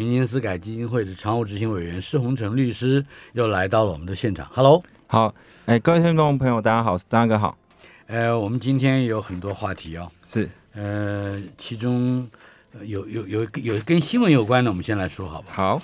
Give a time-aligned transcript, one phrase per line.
[0.00, 3.04] 民间私改基金会的常务执行委员施洪成律师
[3.34, 4.48] 又来到了我们的现场。
[4.50, 5.34] Hello，好，
[5.66, 7.58] 哎，各位听众朋友，大家好，张哥好。
[8.06, 12.26] 呃，我们今天有很多话题哦，是，呃，其中
[12.72, 15.52] 呃有有有有跟新闻有关的，我们先来说好吧。
[15.52, 15.82] 好，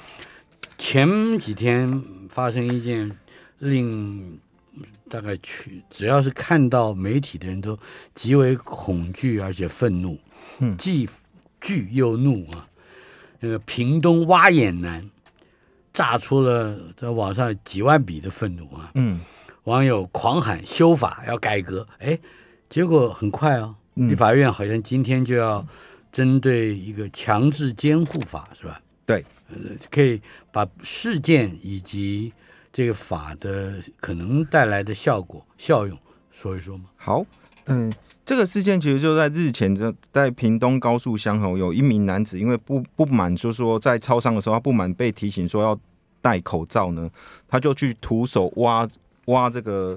[0.78, 3.14] 前几天发生一件
[3.58, 4.40] 令
[5.10, 7.78] 大概去只要是看到媒体的人都
[8.14, 10.18] 极为恐惧而且愤怒，
[10.60, 11.06] 嗯既
[11.60, 12.66] 惧又怒啊。
[13.40, 15.08] 那个屏东挖眼男
[15.92, 19.20] 炸出了在网上几万笔的愤怒啊，嗯
[19.64, 22.18] 网友狂喊修法要改革，哎，
[22.68, 25.66] 结果很快哦，嗯立法院好像今天就要
[26.12, 28.80] 针对一个强制监护法是吧？
[29.04, 29.56] 对，呃，
[29.90, 30.20] 可以
[30.52, 32.32] 把事件以及
[32.72, 35.98] 这个法的可能带来的效果效用
[36.30, 36.84] 说一说吗？
[36.96, 37.24] 好，
[37.66, 37.92] 嗯，
[38.26, 45.78] 这个事件其实就在日前，在在屏东高速乡口，有一名男子因为不不满，就说在超商的时候，他不满被提醒说要
[46.20, 47.08] 戴口罩呢，
[47.46, 48.86] 他就去徒手挖
[49.26, 49.96] 挖这个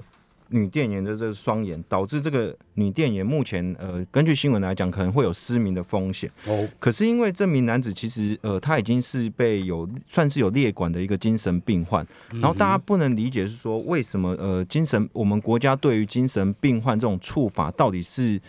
[0.50, 6.30] 女店员的这个双眼，导致这个女店员目前呃，根据新闻来讲，可能会有失明的风险。
[6.46, 18.40] 哦，可是因为这名男子其实呃他已经是被有算是有列管的一个精神病患，然后大家不能理解是说为什么呃精神我们国家对于精神病患这种处罚到底是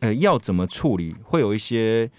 [0.00, 2.10] 呃要怎么处理，会有一些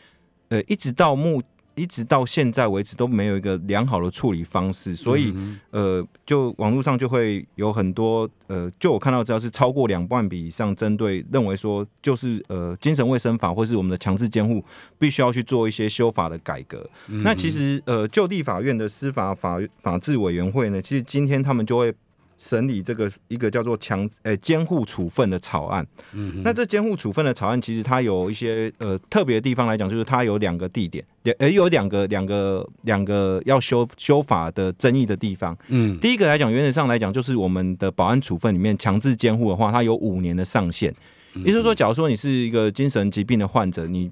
[0.49, 1.41] 呃一直到目
[1.80, 5.31] 一直到现在为止都没有一个良好的处理方式，所以。
[5.35, 14.64] 嗯呃，就网络上就会有很多呃，就我看到只要是超过两万笔以上，针对认为说就是呃精神卫生法或是我们的强制监护，
[14.98, 16.89] 必须要去做一些修法的改革。
[17.08, 21.93] 哼那其实呃，就地法院的司法法法制委员会呢，其实今天他们就会
[22.39, 25.86] 审理这个一个叫做强呃监护处分的草案。
[26.14, 35.55] 嗯那这监护处分的草案，其实它有一些呃特别的地方来讲，就是它有两个地点，也呃有两个两个两个要修修法的争议的地方。
[35.67, 40.92] 嗯第一个来讲，原则上来讲，就是我们的保安处分里面强制监护的话，它有五年的上限。
[41.36, 44.10] 嗯也就是说，假如说你是一个精神疾病的患者，你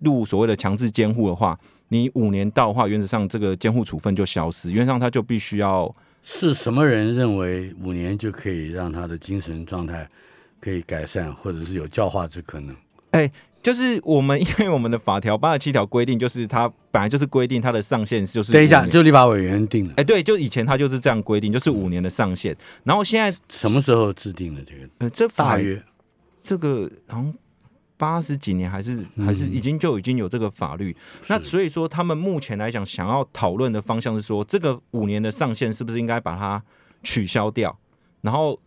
[0.00, 1.58] 入所谓的强制监护的话，
[1.88, 10.08] 你五年到的话，原则上这个监护处分就消失，原则上他就必须要是什么人认为五年就可以让他的精神状态
[10.60, 12.74] 可以改善，或者是有教化之可能？
[13.12, 13.30] 哎
[13.60, 22.56] 就是我们因为我们的法条八十七条规定，就是它本来就是规定它的上限就是等一下，就立法委员定的哎、，对，就以前他就是这样规定，就是五年的上限。
[22.84, 24.88] 然后现在什么时候制定的这个？
[24.98, 25.82] 呃，这法大约
[26.40, 27.34] 这个好像
[27.98, 30.96] 八十几年还是还是嗯已经就已经有这个法律。
[31.26, 36.62] 那所以说，他们目前来讲，想要讨论的方向是说，这个五年的上限是不是应该把它
[37.02, 37.78] 取消掉，
[38.22, 38.58] 然后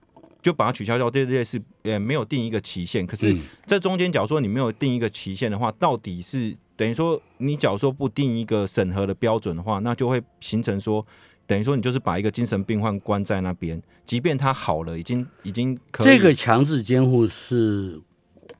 [0.43, 1.09] 就把它取消掉。
[1.09, 11.03] 这这是也没有定一个期限，可是嗯这中间，假如说你没有定一个期限的话，到底是等于说你假如说不定一个审核的标准的话，那就会形成说。
[11.47, 17.99] 等于说，你就是把一个精神病患关在那边，即便他好了，已经已经可以这个强制监护是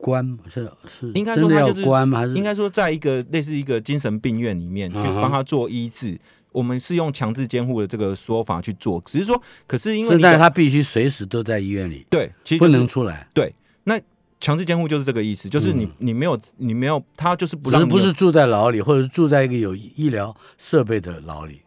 [0.02, 0.38] 关吗？
[0.48, 2.18] 是是，应该说他就是关吗？
[2.18, 6.18] 还是应该说，在一个类似一个精神病院里面去帮他做医治，
[6.50, 13.54] 我们是用强制监护的这个说法去做，只是说，可是因为是，你讲但是他必须随时都在医院里，对，其实不就是能出来，对，
[13.84, 14.00] 那
[14.40, 21.62] 强制监护就是这个意思，就是你嗯你没有你没有，他就是不只是不是住在牢里，或者是住在一个有医疗设备的牢里。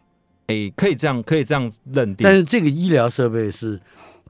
[0.48, 3.80] 诶，可以这样可以这样认定但，是这个医疗设备是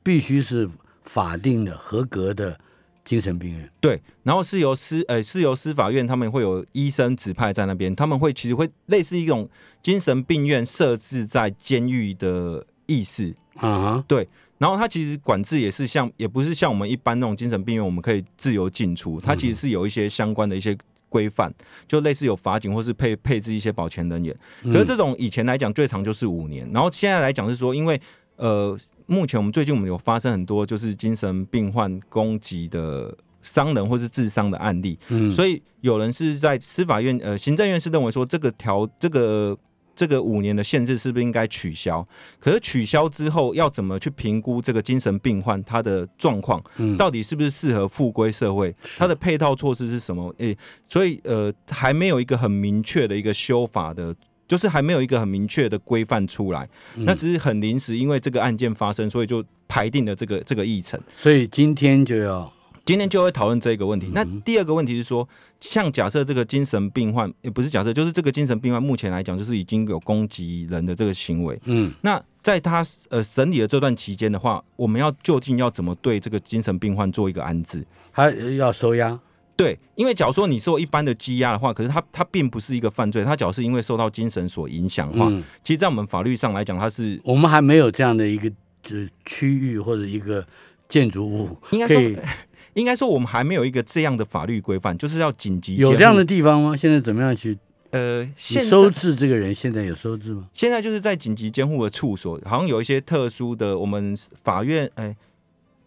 [0.03, 0.67] 必须是
[1.03, 2.59] 法定的、合格的
[3.07, 3.71] 精神病院。
[3.81, 9.49] 对，然后是由司呃是由司法院他们会有医生指派在那边，他们会其实会类似一种
[9.83, 14.27] 精神病院设置在监狱的意思，啊对，
[14.59, 19.21] 然后它其实管制也是像，也不是像我们一般那种精神病院，我们可以自由进出。
[19.21, 20.77] 它其实是有一些相关的一些
[21.09, 21.53] 规范，
[21.87, 24.35] 就类似有法警或是配配置一些保全人员。
[24.65, 28.01] 可是这种以前来讲最长就是五年，然后现在来讲是说，因为
[28.37, 28.77] 呃，
[29.07, 39.57] 目前我们最近我们有发生很多就是精神病患攻击的伤人或是自伤的案例，嗯，所以有人是在司法院呃行政院是认为说这个条这个。
[39.99, 42.07] 这个五年的限制是不是应该取消？
[42.39, 46.63] 可是取消之后，要怎么去评估这个精神病患他的状况？
[46.77, 48.75] 嗯到底是不是适合复归社会？
[48.99, 50.31] 它的配套措施是什么？
[50.37, 50.55] 诶、
[50.87, 54.15] 所以呃，还没有一个很明确的一个修法的，
[54.47, 56.69] 就是还没有一个很明确的规范出来。
[56.97, 61.01] 嗯那只是很临时，因为这个案件发生，所以就排定了这个这个议程。
[61.15, 62.53] 所以今天就要
[62.85, 64.11] 今天就会讨论这个问题。
[64.15, 65.29] 那嗯第二个问题是说，
[65.61, 71.59] 像假设这个精神病患，也不是假设，就是这个精神病患目前来讲，就是已经有攻击人的这个行为。
[71.65, 77.85] 嗯那在他呃审理的这段期间的话，我们要究竟要怎么对这个精神病患做一个安置？
[78.13, 79.19] 他要收押，
[79.57, 88.53] 对，因为假如说你受一般的羁押的话，可是他他并不是一个犯罪，他只要是因为受到精神所影响的话，嗯，其实，在我们法律上来讲，他是我们还没有这样的一个
[88.91, 90.47] 呃区域或者一个
[90.87, 92.23] 建筑物 应该说
[92.75, 96.77] 应该说我们还没有一个这样的法律规范，就是要紧急有这样的地方吗？
[96.77, 97.57] 现在怎么样去？
[97.93, 100.47] 呃，现收治这个人，现在有收治吗？
[100.53, 105.17] 现在就是在紧急监护的处所，好像有一些特殊的，我们法院哎。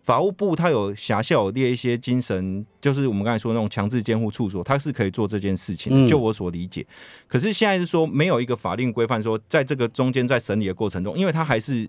[0.09, 6.83] 法务部它有辖下有列一些精神，就是我们刚才说的那种强制监护处所，它是可以做这件事情就我所理解，
[7.27, 11.87] 可是现在是说没有一个法令规范说，在这个中间在审理的过程中，因为他还是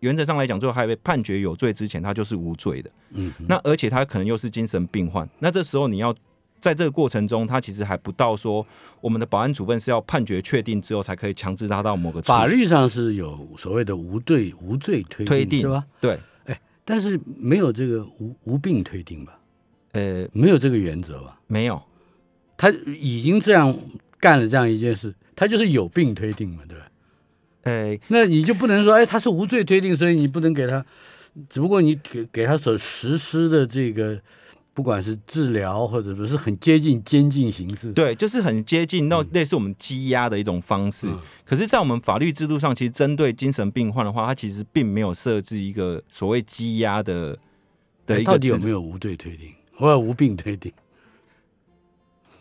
[0.00, 2.90] 原则上来讲，最后还被判决有罪之前，他就是无罪的。
[3.12, 6.14] 嗯，那而且他可能又是精神病患，那这时候你要
[6.60, 8.62] 在这个过程中，他其实还不到说
[9.00, 15.82] 我们的保安处分是要判决确定之后才可以强制他到某个法律上是有所谓的无罪无罪推推定是吧？
[15.98, 16.20] 对，
[16.84, 19.38] 但是没有这个无无病推定吧？
[19.92, 21.40] 呃，没有这个原则吧？
[21.46, 21.80] 没有，
[22.56, 22.70] 他
[23.00, 23.76] 已经这样
[24.18, 26.86] 干了这样一件事，他就是有病推定嘛，对吧？
[27.62, 30.84] 呃，那你就不能说，哎，他是无罪推定，所以你不能给他，
[31.48, 34.20] 只不过你给给他所实施的这个，
[34.74, 41.06] 不管是治疗或者不是很接近监禁形式，对，就是很接近那类似我们羁押的一种方式。
[41.06, 47.38] 嗯可是，在我们法律制度上，其实针对精神病患的话，它其实并没有设置一个所谓羁押的
[48.04, 50.72] 的一个哎到底有没有无罪推定或者无病推定？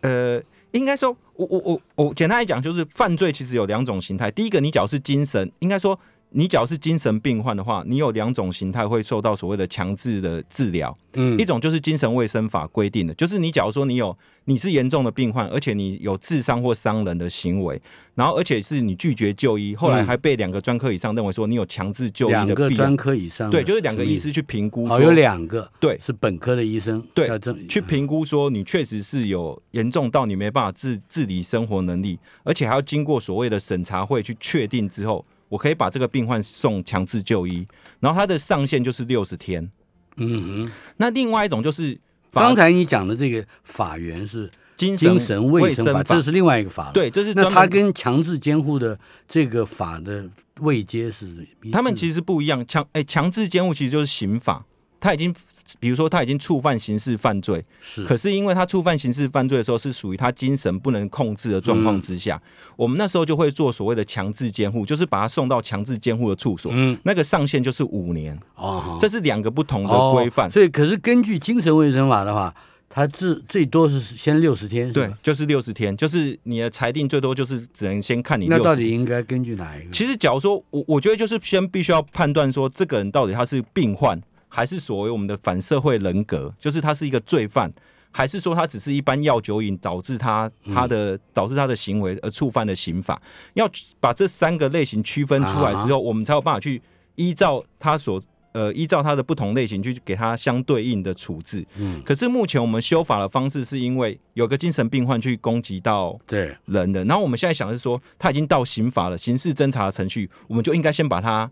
[0.01, 0.41] 呃，
[0.71, 4.31] 应该说，我我我我简单来讲，就是犯罪其实有两种形态。
[4.31, 5.99] 第一个，你只要是精神，应该说
[6.33, 10.95] 你只要是精神病患的话，你有两种形态会受到所谓的强制的治疗。
[11.15, 17.79] 嗯一种就是精神卫生法规定的，就是你假如说你有你是严重的病患，而且你有自伤或伤人的行为，
[18.15, 22.95] 然后而且是你拒绝就医，后来嗯还被两个专科以上认为说你有强制就医两个专的必要。
[22.95, 27.29] 科以上，对，就是两个医师去评估哦，说，有两个，对是本科的医生，对
[27.69, 37.65] 去评估说你确实是有严重到你没办法自自理生活能力，而且还要经过所谓的审查会去确定之后，我可以把这个病患送强制就医，
[37.99, 39.69] 然后它的上限就是六十天。
[40.17, 40.71] 嗯哼。
[40.97, 41.97] 那另外一种就是
[42.31, 50.27] 刚才你讲的这个法源是精精神卫生法，这是另外一个法了。，对，这是那它跟强制监护的这个法的
[50.59, 51.27] 位阶是
[51.71, 52.65] 他们其实不一样。
[52.65, 54.65] 强哎，强制监护其实就是刑法，
[54.99, 55.33] 他已经
[55.79, 62.41] 比如说他已经触犯刑事犯罪，是可是因为他触犯刑事犯罪的时候是属于他精神不能控制的状况之下，
[62.75, 70.47] 我们那时候就会做所谓的强制监护，就是把他送到强制监护的处所，嗯那个上限就是五年，哦，这是两个不同的规范。
[70.47, 72.53] 哦所以可是根据精神卫生法的话，
[72.89, 78.75] 他至最多是先六十天，对就是六十天，就是你的裁定最多就是只能先看你那到。
[78.75, 79.91] 底应该根据哪一个？
[79.91, 84.21] 其实，假如说我我觉得就是先必须要判断说这个人到底他是病患，
[84.55, 87.73] 还是所谓我们的反社会人格，就是他是一个罪犯，
[88.11, 93.19] 还是说他只是一般药酒瘾导致他他的、导致他的行为而触犯的刑法？
[93.55, 93.67] 要
[93.99, 96.79] 把这三个类型区分出来之后，我们才有办法去
[97.15, 98.21] 依照他所。
[98.53, 101.65] 呃，依照他的不同类型去给他相对应的处置。
[101.75, 107.03] 嗯，可是目前我们修法的方式是因为有个精神病患去攻击到对，人的。
[107.05, 111.49] 然后我们现在想的是说，他已经到刑法了，刑事侦查的程序，我们就应该先把他，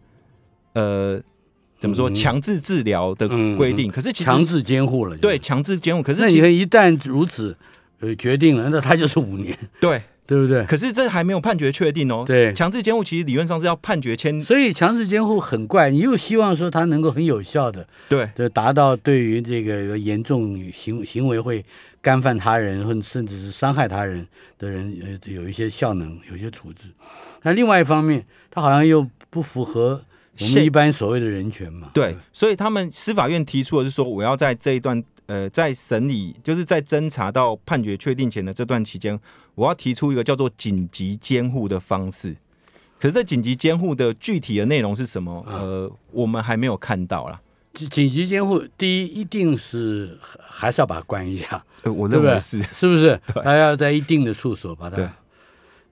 [0.74, 1.20] 呃，
[1.82, 3.92] 怎么说，嗯强制治疗的规定。
[3.92, 5.38] 可是其实强制监护了，对。
[5.40, 7.58] 强制监护，可是那你看一旦如此，
[8.00, 10.64] 呃，决定了， 那他就是五年，对，对不对？
[10.66, 12.24] 可是这还没有判决确定哦。
[12.26, 21.66] 对强制监护其实理论上是要判决签，所以强制监护很怪，你又希望说他能够很有效的，对就达到对于这个严重行行为会
[22.02, 24.26] 干犯他人，或者甚至是伤害他人
[24.60, 26.90] 的人，呃，有一些效能，有一些处置。
[27.42, 30.02] 那另外一方面，他好像又不符合
[30.42, 31.90] 我们一般所谓的人权嘛。
[31.94, 39.18] 对，所以他们司法院提出的是说，我要在这一段呃，在审理，就是在侦查到判决确定前的这段期间，
[39.56, 42.36] 我要提出一个叫做紧急监护的方式。
[43.00, 45.40] 可是这紧急监护的具体的内容是什么？
[45.48, 47.42] 啊呃，我们还没有看到啦。
[47.74, 53.20] 紧紧急监护，第一一定是还是要把它关一下，呃，我认为是，是不是？
[53.44, 55.14] 他要在一定的处所把对它。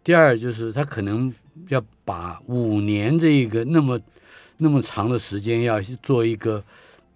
[0.03, 1.33] 第二就是他可能
[1.69, 3.99] 要把五年这个那么
[4.59, 6.63] 那么长的时间要去做一个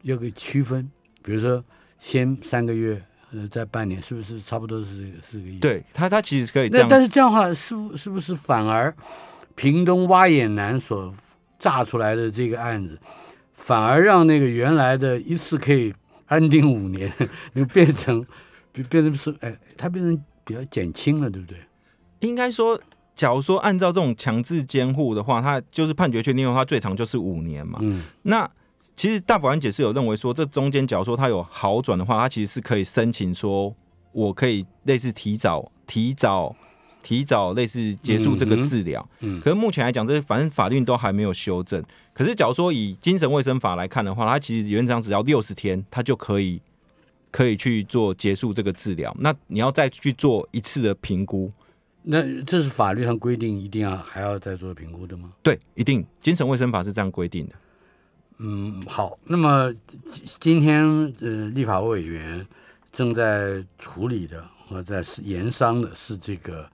[0.02, 0.90] 要个区分，
[1.22, 1.64] 比如说
[2.00, 5.60] 先三个月，呃，再半年，是不是差不多是这个是这个意思？。
[5.60, 6.88] 对他，他其实可以这那。
[6.88, 8.94] 但是这样的话，是不是不是反而
[9.56, 11.14] 屏东挖眼男所
[11.60, 12.98] 炸出来的这个案子，
[13.54, 15.94] 反而让那个原来的一次可以
[16.28, 17.12] 安定五年，
[17.54, 18.26] 就变成
[18.72, 21.58] 变变成是哎，他变成比较减轻了，对不对？
[22.22, 22.80] 应该说，
[23.16, 27.80] 假如说按照这种强制监护的话，他就是判决确定的话，最长就是五年嘛。
[27.82, 28.50] 嗯那
[28.96, 33.74] 其实大法官解释有认为说，这中间假如说他有好转的话，他其实是可以申请说，
[34.12, 36.56] 我可以类似提早、提早、
[37.02, 39.08] 提早类似结束这个治疗。
[39.22, 41.84] 嗯可是目前来讲，这反正法律都还没有修正。
[42.14, 46.62] 可是假如说以精神卫生法来看的话，他其实原则上只要六十天，他就可以
[47.32, 49.16] 可以去做结束这个治疗。
[49.20, 51.52] 那你要再去做一次的评估，
[52.04, 55.32] 那这是法律上规定一定要还要再做评估的吗？
[55.42, 57.54] 对，一定精神卫生法是这样规定的。
[58.40, 59.18] 嗯，好。
[59.26, 59.74] 那么
[60.10, 60.86] 今今天
[61.22, 62.46] 呃，立法委员
[62.92, 66.68] 正在处理的或在是研商的是这个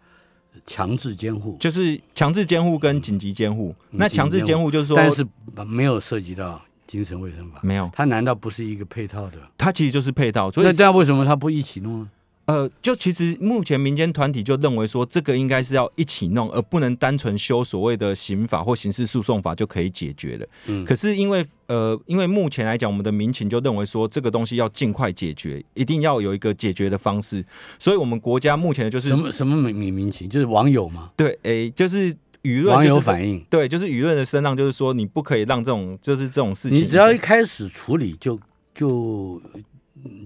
[0.65, 3.75] 强制监护，就是强制监护跟紧急监护。
[3.91, 5.23] 那强制监护就是说，但是
[5.67, 9.37] 没有涉及到精神卫生法，没有，它难道不是一个配套的？
[9.57, 10.49] 它其实就是配套。
[10.51, 12.09] 所以那这样为什么它不一起弄呢？
[12.49, 20.47] 呃，就其实目前民间团体就认为说，这个应该是要一起弄，而不能单纯修所谓的刑法或刑事诉讼法就可以解决了。
[20.65, 27.45] 嗯可是因为呃，因为目前来讲，我们的民情就认为说，这个东西要尽快解决，一定要有一个解决的方式。
[27.77, 33.39] 所以我们国家目前的就是什么什么民民民情，就是网友嘛，对，诶、就是舆论、网就是友反应。
[33.47, 38.39] 对，就是舆论的声浪，就是说你不可以让这种就是这种事情，你只要一开始处理就
[38.73, 39.59] 就就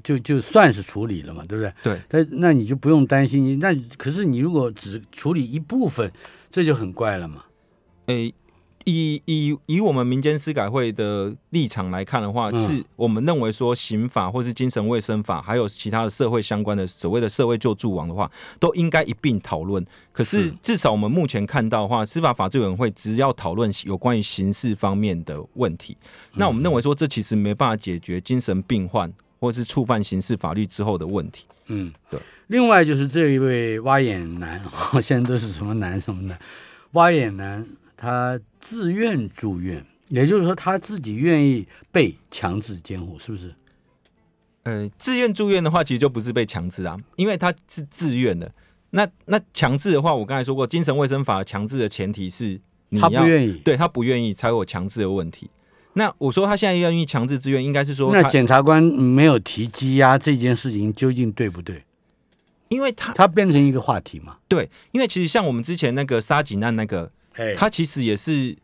[0.04, 1.74] 就就算是处理了嘛，对不对？
[1.84, 2.02] 对。
[2.08, 6.12] 但那你就不用担心，你那可是你如果只处理一部分，
[6.50, 7.44] 这就很怪了嘛。
[8.08, 8.34] 诶、
[8.86, 19.86] 以以以我们民间司改会的立场来看的话，嗯是我们认为说刑法或是精神卫生法，还有其他的社会相关的所谓的社会救助网的话，都应该一并讨论。
[20.12, 25.96] 可是是至少我们目前看到的话，司法法制委员会只要讨论有关于刑事方面的问题，
[26.34, 29.10] 那我们认为说这其实没办法解决精神病患
[29.44, 31.44] 或是触犯刑事法律之后的问题。
[31.66, 32.18] 嗯，对。
[32.48, 34.64] 另外就是这一位挖眼男，
[35.04, 36.40] 现在都是什么男什么男，
[36.94, 37.66] 挖眼男
[37.98, 43.54] 他自愿住院，也就是说他自己愿意被强制监护，是不是？
[44.64, 48.50] 呃，自愿住院的话，其实就不是被强制啊，因为他是自愿的。
[48.92, 52.58] 那那强制的话，我刚才说过，精神卫生法强制的前提是
[52.88, 53.60] 你他要不愿意。
[53.66, 55.50] 对他不愿意才有强制的问题。
[55.94, 61.84] 那我说他现在愿意强制自愿，应该是说那，检察官没有提羁押这件事情究竟对不对？
[62.70, 64.38] 因为他他变成一个话题嘛？
[64.48, 68.58] 对，因为其实像我们之前那个杀警案那个，哎他其实也是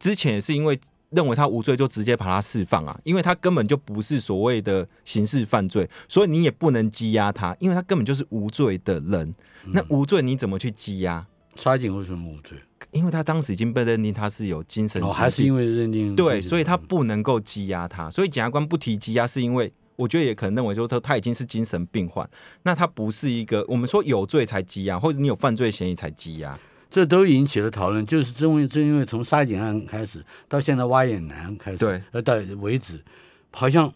[0.00, 0.76] 之前也是因为
[1.10, 9.32] 认为他无罪，就直接把他释放啊，因为他根本就不是所谓的刑事犯罪，所以你也不能羁押他，因为他根本就是无罪的人。
[9.66, 11.24] 那无罪你怎么去羁押？
[11.54, 12.58] 杀警为什么无罪？
[12.94, 18.08] 因为他当时已经被认定他是有精神疾哦，病，还是因为认定对，所以他不能够羁押他。
[18.08, 22.28] 所以检察官不提羁押，是因为我觉得也可能认为说他他已经是精神病患，
[22.62, 26.58] 那他不是一个我们说有罪才羁押，或者你有犯罪嫌疑才羁押。
[26.88, 33.02] 这都引起了讨论，就是正因为正因为从杀警案开始到现在挖眼男开始，对，呃到为止，
[33.50, 33.92] 好像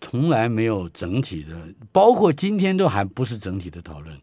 [0.00, 1.56] 从来没有整体的，
[1.90, 4.16] 包括今天都还不是整体的讨论。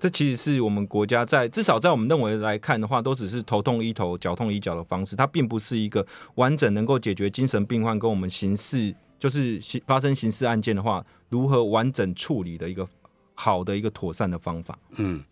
[0.00, 6.04] 这其实是我们国家在至少在我们认为来看的话，都只是头痛医头、脚痛医脚的方式，它并不是一个
[6.36, 12.88] 完整能够解决精神病患跟我们刑事就是刑发生刑事案件的话，如何完整处理的一个
[13.34, 14.78] 好的一个妥善的方法。
[14.96, 15.22] 嗯，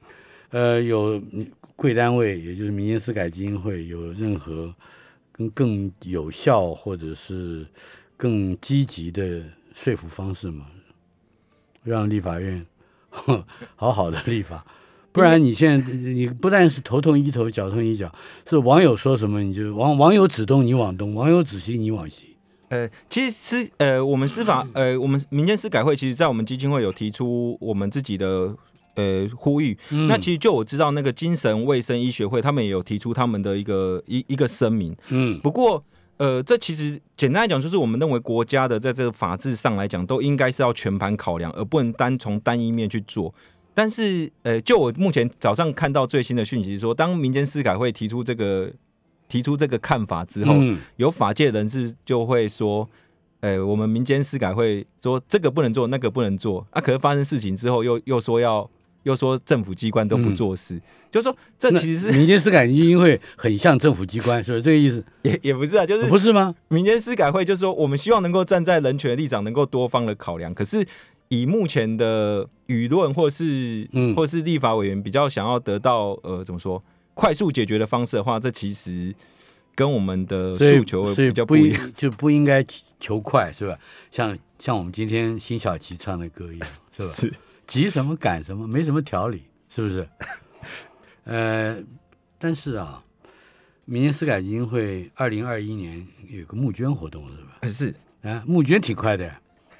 [0.50, 1.18] 呃，有
[1.75, 4.75] 贵单位，也就是民间司改基金会，有任何
[5.32, 7.66] 更更有效或者是
[8.18, 10.66] 更积极的说服方式吗？
[11.82, 12.66] 让立法院
[13.76, 14.64] 好好的立法，
[15.12, 18.12] 不然你现在你不但是头痛医头，脚痛医脚，
[18.48, 22.37] 是网友说什么你就网网友指东你往东，网友指西你往西。
[22.70, 28.54] 呃，其实司呃，我们司法呃，我们民间司改会，其实在我们基金会有提出我们自己的
[28.94, 29.75] 呃呼吁。
[29.90, 34.94] 嗯那其实就我知道，那个精神卫生医学会他们也有提出他们的一个一一个声明。
[35.08, 35.82] 嗯不过，
[36.18, 43.32] 呃，这其实简单来讲，就是我们认为国家的在这个法制上来讲，都应该是要全盘考量，而不能单从单一面去做。
[43.72, 48.68] 但是，呃，就我目前早上看到最新的讯息是说，当民间司改会提出这个
[49.28, 52.88] 提出这个看法之后，嗯有法界人士就会说，
[53.38, 56.80] 呃，我们民间司改会说这个不能做，那个不能做啊。
[56.80, 58.68] 可是发生事情之后又，又说要，
[59.04, 65.02] 又说政府机关都不做事，就说这其实是民间司改基金会很像政府机关，是不是这个意思？
[65.22, 66.54] 也也不是啊，就是不是吗？
[66.68, 70.52] 民间司改会就是说，我们希望能够站在人权的立场，能够多方的考量。
[70.52, 70.86] 可是
[71.28, 76.82] 以目前的舆论，或是嗯或是立法委员比较想要得到呃怎么说
[77.14, 79.14] 快速解决的方式的话，这其实
[79.74, 81.92] 跟我们的诉求比较不一样。
[81.96, 82.64] 就不应该
[83.00, 83.78] 求快是吧？
[84.10, 87.12] 像像我们今天辛晓琪唱的歌一样，是吧？
[87.14, 87.32] 是
[87.68, 90.08] 急什么赶什么，没什么条理，是不是？
[91.25, 91.78] 呃，
[92.38, 93.04] 但是啊，
[93.84, 97.68] 民间私改基金会二零二一年有个募捐活动是吧？
[97.68, 99.30] 是啊，募捐挺快的，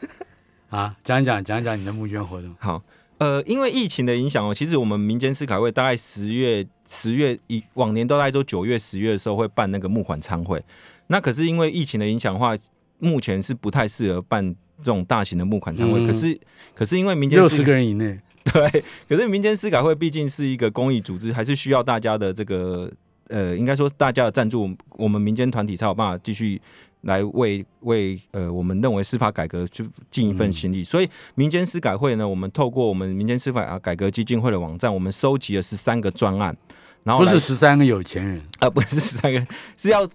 [0.69, 2.55] 啊，讲讲讲讲你的募捐活动。
[2.61, 2.83] 好，
[3.17, 10.63] 呃，因为疫情的影响哦，其实我们民间思考会大概十月十月以往年都大概都九月十月的时候会办那个募款参会，
[11.07, 12.55] 那可是因为疫情的影响的话，
[12.99, 16.01] 目前是不太适合办这种大型的募款餐会。
[16.01, 16.41] 嗯可是
[16.75, 22.91] 可是因为民间思六十个人以内， 对，可是民间思改会毕竟是一个公益组织，还是需要大家的这个
[23.29, 26.61] 呃，应该说大家的赞助，我们民间团体才有办法继续
[27.03, 30.83] 来为为呃我们认为司法改革去尽一份心力。
[30.83, 36.57] 所以民间司改会呢，我们透过我们民间司法改革基金会的网站，我们收集了十三个专案，
[37.05, 40.09] 然后不是十三个有钱人，啊，不是十三个，是要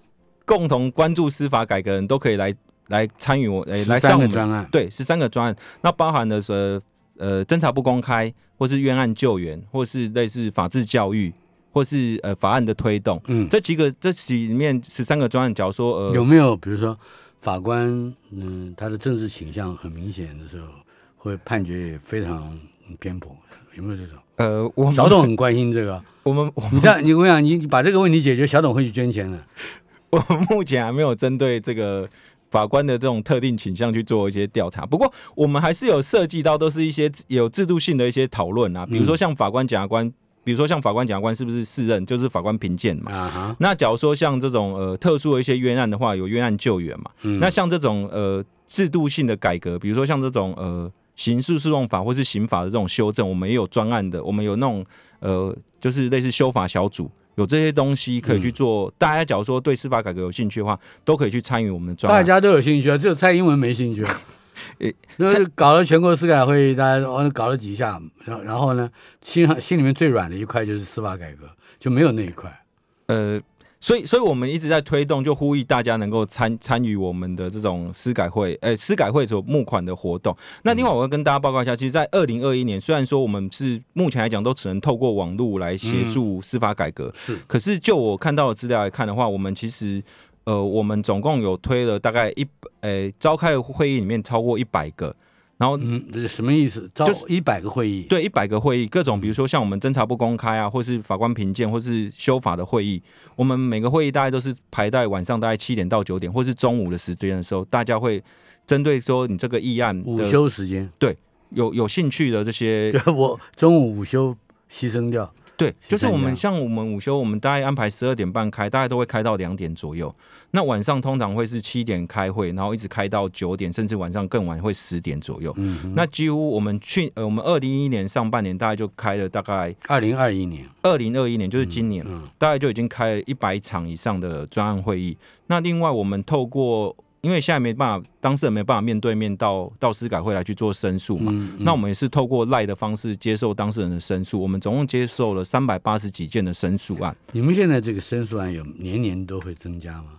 [0.46, 2.54] 共同关注司法改革的人都可以来
[2.88, 6.82] 来参与我呃来三上我们个专案，对，十三个专案，那包含的是
[7.18, 11.34] 呃侦查不公开，或是冤案救援，或是类似法治教育，
[11.72, 16.98] 或是呃法案的推动，嗯，这几个这里面十三个专案，假如说呃有没有比如说
[17.40, 20.68] 法官，嗯，他的政治倾向很明显的时候，
[21.16, 22.60] 会判决也非常
[23.00, 23.36] 偏颇，
[23.76, 24.18] 有没有这种？
[24.36, 29.40] 呃我们小董很关心这个， 我们我你这样，你我想你你把这个问题解决，小董会去捐钱的。
[30.12, 32.10] 我目前还没有针对这个。
[32.54, 40.08] 法官的这种特定倾向去做一些调查，不过我们还是有涉及到，都是一些有制度性的一些讨论啊，比如说像法官、检察官，
[40.44, 43.56] 比如说像法官、检察官是不是四任，就是法官评鉴嘛。
[43.58, 47.10] 那假如说像这种呃特殊的一些冤案的话，有冤案救援嘛。
[47.24, 54.86] 嗯那像这种呃制度性的改革，比如说像这种呃刑事诉讼法或是刑法的这种修正，我们也有专案的，我们有那种
[55.22, 58.94] 呃就是类似修法小组，有这些东西可以去做。
[58.98, 62.20] 大家假如说对司法改革有兴趣的话，都可以去参与我们的专案。
[62.20, 64.06] 大家都有兴趣啊，只有蔡英文没兴趣。
[64.80, 68.90] 诶那蔡搞了全国司改会议，大家哦搞了几下，然后然后呢，
[69.22, 72.64] 心上心里面最软的一块就是司法改革，就没有那一块。
[73.08, 73.42] 呃，
[73.84, 80.34] 所以所以我们一直在推动，就呼吁大家能够参参与我们的这种司改会，呃，司改会所募款的活动。
[80.62, 90.02] 那另外我要跟大家报告一下，其实，在二零二一年，虽然说我们是目前来讲都只能透过网络来协助司法改革，是，可是就我看到的资料来看的话，我们其实。
[90.46, 95.16] 呃，我们总共有推了大概一百，呃，召开的会议里面超过一百个，
[95.58, 96.90] 然后嗯，这什么意思？
[96.94, 103.02] 招就是一百个会议，对，一百个会议，各种比如说像我们侦查不公开啊，或是法官评鉴，或是修法的会议，
[103.36, 108.22] 我们每个会议大概都是排在晚上大概七点到九点，或是中午的时间的时候，大家会
[108.66, 111.16] 针对说你这个议案午休时间，对
[111.52, 114.36] 有有兴趣的这些， 我中午午休
[114.72, 115.32] 牺牲掉。
[115.56, 120.14] 对，就是我们像我们午休，我们大概安排十二点半开，大概都会开到两点左右。
[120.52, 125.54] 那晚上通常会是七点开会，然后一直开到九点，甚至晚上更晚会十点左右。
[125.58, 135.16] 嗯，那几乎我们去呃，我们二零一一年上半年大概就开了大概二零二一年，二零二一年，就是今年，嗯大概就已经开了一百场以上的专案会议。
[135.48, 144.40] 那另外，我们透过，因为现在没办法，当事人没办法面对面到到司改会来去做申诉嘛，嗯，那我们也是透过赖的方式接受当事人的申诉。
[144.42, 147.16] 我们总共接受了三百八十几件的申诉案。
[147.32, 150.10] 你们现在这个申诉案有年年都会增加吗？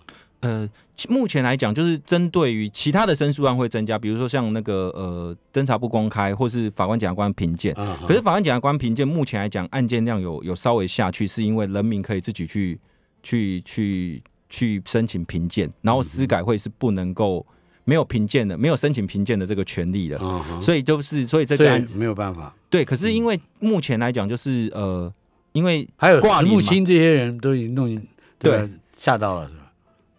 [0.41, 0.69] 呃，
[1.09, 7.75] 目前来讲，就是针对于其他的申诉案会增加，比如说像那个呃侦查不公开，或是法官检察官评鉴。
[7.75, 12.79] 啊，可是法官检察官评鉴目前来讲，案件量有有稍微下去，是因为人民可以自己去
[13.23, 14.23] 去去
[14.55, 17.45] 去申请评鉴，然后司改会是不能够
[17.85, 20.17] 没有评鉴的，没有申请评鉴的这个权利的，
[20.63, 22.55] 所以就是所以这个案没有办法。
[22.71, 25.13] 对，可是因为目前来讲，就是呃，
[25.53, 28.01] 因为还有石木清这些人都已经弄
[28.39, 29.73] 对吓到了是吧？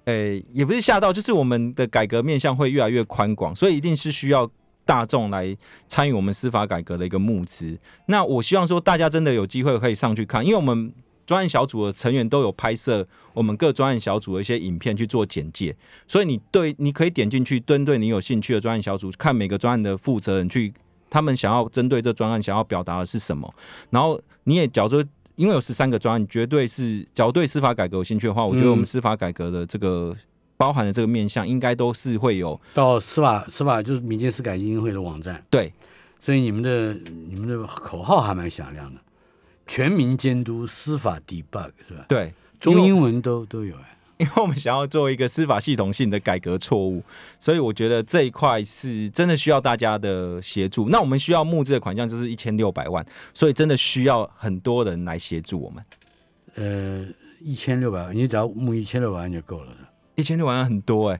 [0.05, 4.49] 呃也不是吓到，就是我们的改革面向会越来越宽广，所以一定是需要。
[4.87, 10.93] 大众来参与我们司法改革的一个募资，那我希望说大家真的有机会可以上去看，因为我们
[11.25, 15.75] 专案小组的成员都有拍摄我们各专案小组的一些影片去做简介，
[16.07, 20.73] 所以你对你可以点进去，针对你有兴趣的专案小组，看每个专案的负责人去，
[21.09, 23.53] 他们想要针对这专案想要表达的是什么，
[23.89, 25.03] 然后你也假如说，
[25.35, 30.15] 因为有十三个专案，绝对是假如对司法改革有兴趣的话，我觉得我们司法改革的这个
[30.57, 35.73] 包含的这个面向，应该都是会有到司法司法就是民间司改基金会的网站，对。
[36.21, 36.91] 所以你们的
[37.29, 38.99] 你们的口号还蛮响亮的，
[39.65, 42.05] 全民监督司法 debug 是吧？
[42.07, 42.31] 对。
[42.59, 43.91] 中英文都都有哎。
[44.17, 47.03] 因为我们想要做一个司法系统性的改革错误，
[47.37, 50.87] 所以我觉得这一块是真的需要大家的协助。
[50.87, 55.83] 那我们需要募资的款项就是一千六百万，所以真的需要很多人来协助我们。
[56.55, 57.05] 呃，
[57.41, 59.71] 一千六百万，你只要募一千六百万就够了。
[60.15, 61.19] 一千六百万很多哎、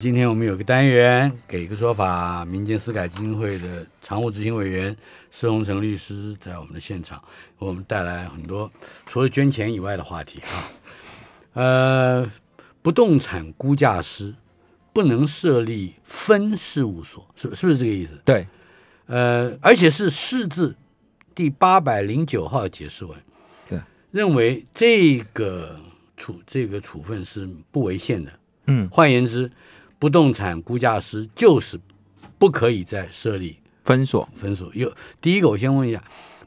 [0.00, 4.96] 今天我们有个单元，给一个说法，民间司改基金会的常务执行委员
[5.30, 7.22] 施洪成律师在我们的现场，
[7.58, 8.72] 为我们带来很多
[9.04, 10.72] 除了捐钱以外的话题啊。
[11.52, 12.30] 呃，
[12.80, 14.34] 不动产估价师
[14.94, 18.18] 不能设立分事务所，是是不是这个意思？
[18.24, 18.46] 对，
[19.04, 20.74] 呃，而且是市字
[21.34, 23.14] 第八百零九号解释文，
[23.68, 23.78] 对，
[24.10, 25.78] 认为这个
[26.16, 28.32] 处这个处分是不违宪的。
[28.66, 29.50] 嗯，换言之，
[30.00, 31.78] 不动产估价师就是
[32.38, 34.68] 不可以再设立分所分所。
[34.74, 36.02] 有第一个，我先问一下，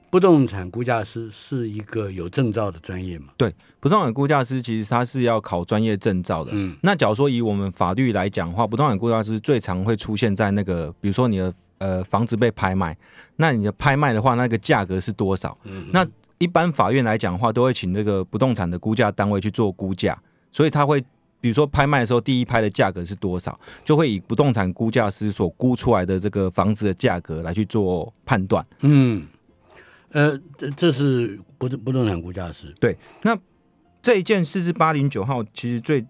[0.10, 3.28] 不动产估价师是一个有证照的专业吗？
[3.38, 6.50] 对，不动产估价师其实他是要考专业证照的。
[6.56, 12.98] 嗯那假如说以我们法律来讲的话，不动产估价师最常会出现在那个，比如说你的呃房子被拍卖，
[13.36, 15.56] 那你的拍卖的话，那个价格是多少？
[15.66, 16.04] 嗯那
[16.40, 20.20] 一般法院来讲的话，都会请这个不动产的估价单位去做估价，
[20.52, 21.04] 所以他会。
[21.44, 28.66] 比如说拍卖的时候，第一拍的价格是多少，就会以不动产估价师所估出来的这个房子的价格来去做判断。
[28.80, 29.28] 嗯，
[30.12, 32.74] 呃，这这是不不动产估价师。
[32.80, 33.38] 对，那
[34.02, 36.06] 这一件四至八零九号，其实最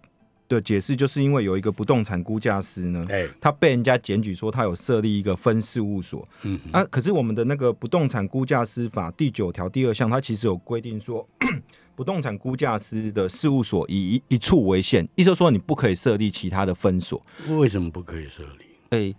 [0.54, 11.28] 的解释就是因为有一个不动产估价师呢，哎，他被人家检举说他有设立一个分事务所嗯，啊，可是我们的那个不动产估价师法第九条第二项，它其实有规定说。
[11.96, 17.22] 不动产估价师的事务所以一一处为限，意思就是说你不可以设立其他的分所。
[17.50, 18.66] 为什么不可以设立？
[18.90, 19.16] 诶、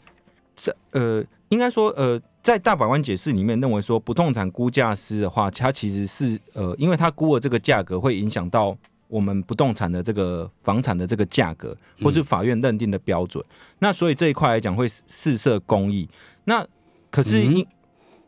[0.57, 8.77] 这呃，应该说呃，在大法官解释里面认为说，不动产估价师的话，它其实是呃，因为它估的这个价格会影响到
[9.09, 13.45] 我们不动产的这个房产的这个价格，或是法院认定的标准。
[13.79, 16.09] 那所以这一块来讲会试设公益。
[16.45, 16.67] 那
[17.11, 17.67] 可是嗯、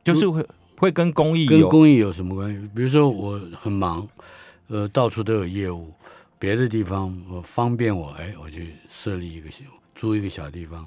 [0.04, 0.46] 就是会
[0.78, 2.70] 会跟公益跟公益有什么关系？
[2.74, 4.06] 比如说我很忙，
[4.68, 5.92] 呃，到处都有业务，
[6.38, 10.86] 别的地方我方便我，哎，我去设立一个小租一个小地方，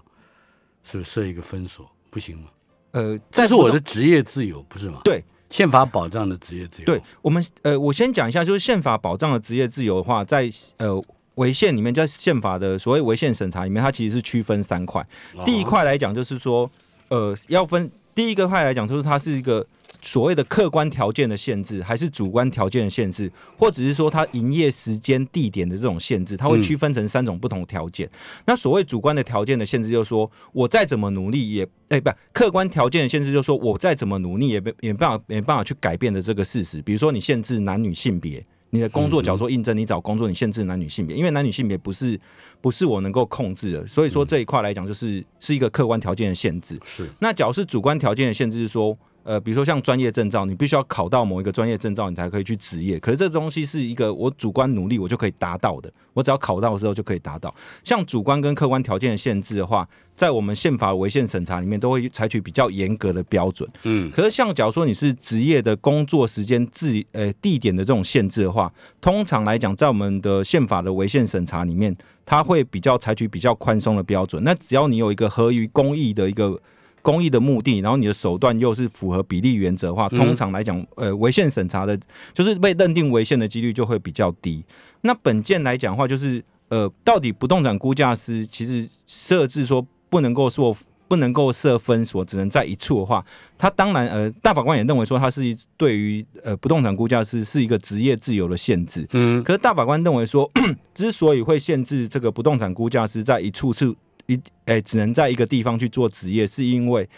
[0.84, 2.46] 是不是设一个分所不行吗？
[2.92, 5.02] 呃，这是在不动我的职业自由，不是吗？
[5.04, 6.86] 对，宪法保障的职业自由。
[6.86, 11.02] 对，我们呃，我先讲一下，就是宪法保障的职业自由的话，在呃
[11.36, 15.06] 违宪里面，在宪法的所谓违宪审查里面，它其实是区分三块。
[15.46, 16.70] 第一块来讲，就是说，
[17.08, 19.66] 呃，要分第一个块来讲，就是它是一个
[20.02, 28.10] 所谓的客观条件的限制，还是主观条件的限制，或者是说它营业时间、地点的这种限制，它会嗯区分成三种不同条件。
[28.46, 36.82] 那所谓主观的条件的限制，就是说我再怎么努力也，哎、不，客观条件的限制，就是说我再怎么努力也没也没办法没办法去改变的这个事实。
[36.82, 38.44] 比如说你限制男女性别。
[38.72, 42.16] 你的工作，假如说应征你找工作，你限制男女性别，因为男女性别不是
[42.62, 46.80] 不是我能够控制的，所以说这一块来讲，就是是一个客观条件的限制。
[46.86, 48.96] 是那假如是主观条件的限制，是说，
[49.30, 52.98] 呃，比如说像专业证照，你必须要考到某一个专业证照，你才可以去执业。
[52.98, 57.54] 可是这东西是一个我主观努力我就可以达到的，我只要考到的时候就可以达到。
[57.84, 63.70] 像主观跟客观条件的限制的话，在我们宪法违宪审查里面都会采取比较严格的标准。
[63.84, 74.44] 嗯可是像假如说你是职业的工作时间、自呃地点的这种限制的话，通常来讲，在我们的宪法的违宪审查里面，它会比较采取比较宽松的标准。
[74.44, 76.60] 那只要你有一个合于公益的一个
[77.02, 82.00] 公益的目的，然后你的手段又是符合比例原则的话，嗯通常来讲，呃，违宪审查的，
[82.34, 84.64] 就是被认定违宪的几率就会比较低。
[85.02, 90.76] 那本件来讲的话，就是呃，到底不动产估价师其实设置说不能够说
[91.08, 93.26] 不能够设分所，只能在一处的话，
[93.58, 95.42] 他当然呃，大法官也认为说他是
[95.76, 99.08] 对于呃不动产估价师是一个职业自由的限制。
[99.14, 100.48] 嗯可是大法官认为说，
[100.94, 103.96] 之所以会限制这个不动产估价师在一处处
[104.30, 107.10] 一诶、只能在一个地方去做职业，是因为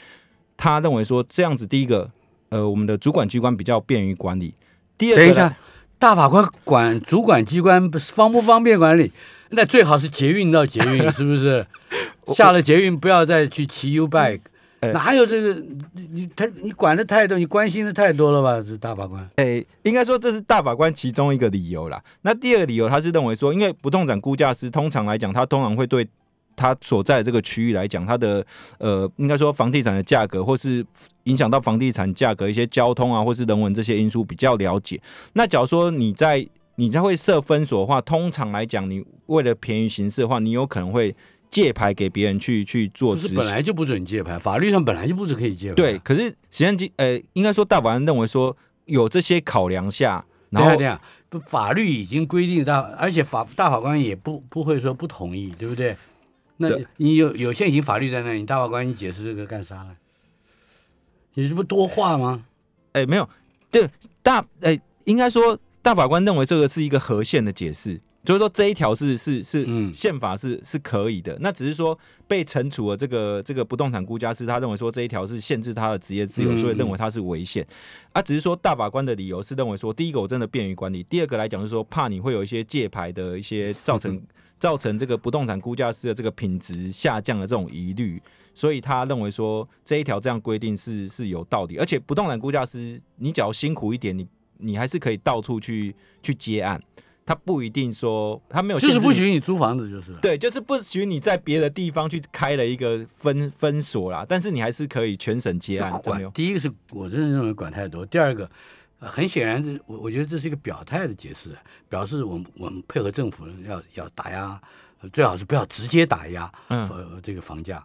[0.56, 2.10] 他认为说这样子，第一个
[2.50, 4.54] 呃，我们的主管机关比较便于管理。
[4.98, 5.58] 第二个，等一下，
[6.00, 9.12] 大法官管主管机关不是方不方便管理？
[9.50, 11.68] 那最好是捷运到捷运，是不是？
[12.28, 14.40] 下了捷运不要再去骑 U bike，、
[14.80, 15.54] 呃哪有这个？
[15.94, 18.64] 你你他你管的太多，你关心的太多了吧？
[18.66, 19.30] 这大法官。
[19.36, 22.02] 哎、应该说这是大法官其中一个理由啦。
[22.22, 26.08] 那第二个理由，他是认为说，因为不动产估价师通常来讲，他通常会对
[26.62, 28.46] 他所在的这个区域来讲，他的
[28.78, 30.86] 呃，应该说房地产的价格，或是
[31.24, 35.02] 影响到房地产价格一些交通啊，或是人文这些因素比较了解。
[35.34, 41.16] 那假如说你在你在会设分所的话，通常来讲，你为了便宜行事的话，你有可能会
[41.50, 43.36] 借牌给别人去去做不是。
[43.36, 45.76] 本来就不准借牌，法律上本来就不是可以借牌。
[45.76, 55.96] 对，，可是实际上呃，应该说大法官认为说有这些考量下，然后等一下等一下，不，法律已经规定到，而且法大法官也不不会说不同意，对不对？
[56.62, 59.98] 那你有有现行法律在那里，你大法官你解释这个干啥呢？
[61.34, 62.46] 你这不多话吗？
[62.94, 63.28] 哎、没有，
[63.72, 63.90] 对
[64.22, 77.66] 大哎、应该说大法官认为这个是一个合宪的解释，就是说这一条是是是嗯宪法是是可以的，那只是说被惩处了这个这个不动产估价师，他认为说这一条是限制他的职业自由，嗯所以认为他是违宪。
[78.14, 84.22] 啊，只是说大法官的理由是认为说，第一个我真的便于管理，第二个来讲是说怕你会有一些借牌的一些造成
[84.60, 88.22] 造成这个不动产估价师的这个品质下降的这种疑虑。
[88.54, 96.80] 所以他认为说这一条这样规定是是有道理，而且不动产估价师你只要辛苦一点，你你还是可以到处去去接案，
[97.32, 100.12] 他不一定说他没有就是不许你租房子就是。
[100.22, 108.50] 对，就是不许你在别的地方去开了一个分分所啦，但是你还是可以全省接管第一个是我真的认为管太多，第二个。
[109.00, 111.58] 呃很显然，这我我觉得这是一个表态的解释，
[111.90, 114.62] 表示我们我们配合政府要要打压，
[115.02, 117.84] 呃最好是不要直接打压，嗯呃这个房价，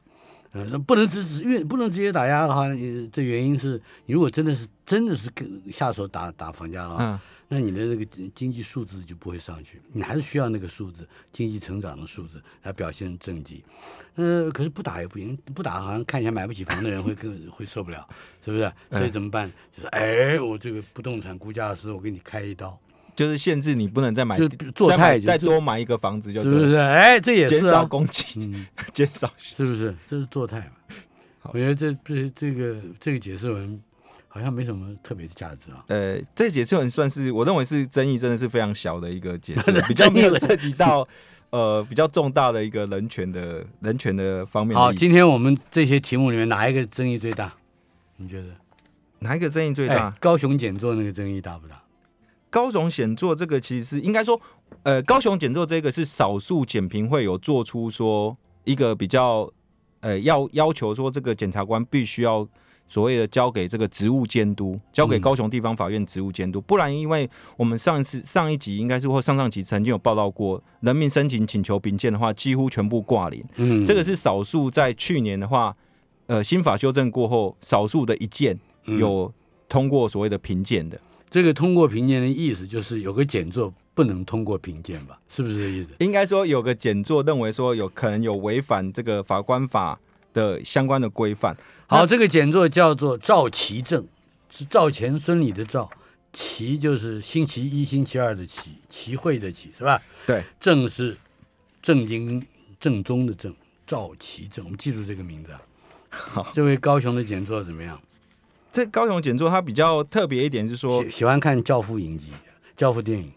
[0.52, 13.64] 呃不能直直因为不能直接打压的话，呃这原因是你如果真的是真的是跟下手打打房价的话，嗯那你的那个经经济数字就不会上去，你还是需要那个数字，经济成长的数字来表现政绩。
[14.16, 18.06] 呃，可是不打也不行，不打好像看起来买不起房的人会 更会受不了，
[18.44, 18.72] 是不是？
[18.90, 19.50] 所以怎么办？
[19.76, 22.76] 就是哎，我这个不动产估价师，我给你开一刀，
[23.14, 26.76] 就是限制你不能再买就做再买再多买一个房子就是对了，不是？
[26.76, 29.94] 哎，这也是减少供给，嗯， 减少是不是？
[30.08, 30.96] 这是做态嘛？
[31.52, 33.80] 我觉得这这这个这个解释文
[34.36, 35.82] 好像没什么特别的价值啊。
[35.86, 41.06] 呃，这个解释很算是我认为是争议真的是非常小的一个解释， 比较没有涉及到
[41.48, 47.54] 呃比较重大的一个人权的人权的方面的好，今天我们这些题目里面哪一个争议最大？
[48.18, 48.48] 你觉得？
[49.20, 50.08] 哪一个争议最大？
[50.08, 51.82] 哎高雄减座那个争议大不大？
[52.50, 54.38] 高雄减做这个其实是应该说，
[54.82, 59.50] 呃，高雄减做这个是少数检评会有做出说一个比较，
[60.00, 62.46] 呃，要要求说这个检察官必须要
[62.88, 75.74] 所谓的交给这个职务监督，交给嗯高雄地方法院职务监督，不然因为我们上一次上一集应该是或上上集曾经有报道过，人民申请请求评鉴的话，几乎全部挂零，嗯这个是少数在去年的话，
[76.26, 79.32] 呃，新法修正过后，少数的一件嗯有
[79.68, 80.98] 通过所谓的评鉴的。
[81.28, 85.18] 这个通过评鉴的意思，就是有个检作不能通过评鉴吧？
[85.28, 85.88] 是不是这意思？
[85.98, 89.98] 应该说有个检作认为说有可能有违反这个法官法
[90.32, 91.54] 的相关的规范。
[91.88, 94.04] 好，这个简作叫做赵齐正，
[94.50, 95.88] 是赵钱孙李的赵，
[96.32, 100.02] 齐就是星期一、星期二的齐，齐会的齐是吧？
[100.26, 101.16] 对，正是
[101.80, 102.44] 正经
[102.80, 103.54] 正宗的正，
[103.86, 105.62] 赵齐正，我们记住这个名字啊。
[106.10, 108.00] 好，这位高雄的简作怎么样？
[108.72, 112.32] 这高雄简作它比较特别一点是说喜，喜欢看教父影集、
[112.74, 113.30] 教父电影，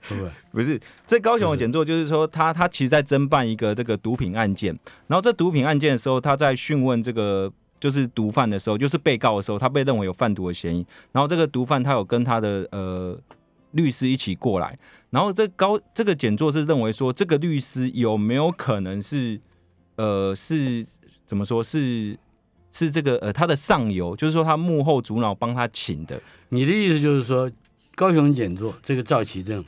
[0.00, 0.30] 是不会？
[0.52, 4.72] 不是这高雄的简作就是说他他其实在侦办一个这个毒品案件，
[5.08, 7.52] 然后这毒品案件的时候，他在讯问这个。
[7.78, 10.84] 就是毒贩的时候，就是被告的时候，他被认为有贩毒的嫌疑。
[11.12, 13.18] 然后这个毒贩他有跟他的呃
[13.72, 14.76] 律师一起过来，
[15.10, 19.38] 然后这高这个检座是认为说，这个律师有没有可能是
[19.96, 20.86] 呃是
[21.26, 21.62] 怎么说？
[21.62, 22.18] 是
[22.72, 27.50] 是这个呃他的上游，就是说他幕后主脑帮他请的，你的意思就是说，
[27.94, 29.64] 高雄检座这个赵其正，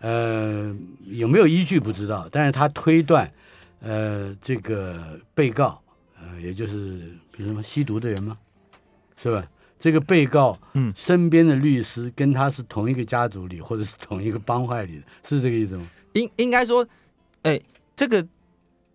[0.00, 0.74] 呃，
[1.06, 3.28] 有没有依据不知道，但是他推断，
[3.80, 5.82] 呃，这个被告，
[6.16, 8.38] 呃，也就是比如什么吸毒的人吗？
[9.16, 9.44] 是吧？
[9.76, 15.86] 这个被告，嗯身边的律师跟他是同一个家族里，或者是同一个帮派里的，是这个意思吗？
[16.14, 16.86] 应应该说，
[17.42, 17.60] 哎、
[17.96, 18.26] 这个